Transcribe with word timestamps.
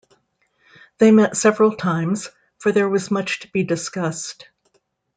They 0.97 1.11
met 1.11 1.37
several 1.37 1.75
times, 1.75 2.31
for 2.57 2.71
there 2.71 2.89
was 2.89 3.11
much 3.11 3.41
to 3.41 3.51
be 3.51 3.63
discussed. 3.63 4.47